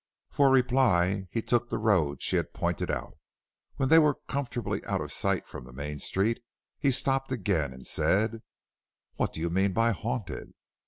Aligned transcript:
For 0.31 0.49
reply, 0.49 1.27
he 1.29 1.43
took 1.43 1.69
the 1.69 1.77
road 1.77 2.23
she 2.23 2.35
had 2.35 2.55
pointed 2.55 2.89
out. 2.89 3.19
When 3.75 3.89
they 3.89 3.99
were 3.99 4.17
comfortably 4.27 4.83
out 4.85 4.99
of 4.99 5.11
sight 5.11 5.45
from 5.45 5.63
the 5.63 5.71
main 5.71 5.99
street, 5.99 6.39
he 6.79 6.89
stopped 6.89 7.31
again 7.31 7.71
and 7.71 7.85
said: 7.85 8.41
"What 9.17 9.31
do 9.31 9.39
you 9.41 9.51
mean 9.51 9.73
by 9.73 9.91
haunted?" 9.91 10.55